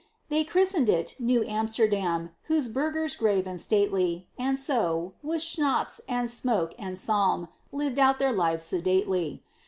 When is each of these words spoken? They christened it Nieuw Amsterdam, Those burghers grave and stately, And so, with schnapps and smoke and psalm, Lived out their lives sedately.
They 0.29 0.43
christened 0.43 0.89
it 0.89 1.13
Nieuw 1.19 1.43
Amsterdam, 1.43 2.31
Those 2.49 2.67
burghers 2.69 3.15
grave 3.15 3.45
and 3.45 3.61
stately, 3.61 4.25
And 4.35 4.57
so, 4.57 5.13
with 5.21 5.43
schnapps 5.43 6.01
and 6.09 6.27
smoke 6.27 6.73
and 6.79 6.97
psalm, 6.97 7.49
Lived 7.71 7.99
out 7.99 8.17
their 8.17 8.33
lives 8.33 8.63
sedately. 8.63 9.43